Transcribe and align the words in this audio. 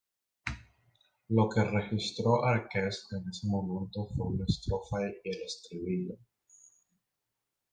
Lo 1.27 1.47
que 1.47 1.63
registró 1.63 2.43
Arques 2.43 3.07
en 3.11 3.29
ese 3.29 3.45
momento 3.45 4.07
fue 4.15 4.25
una 4.25 4.45
estrofa 4.47 4.97
y 5.23 5.29
el 5.29 5.41
estribillo. 5.43 6.15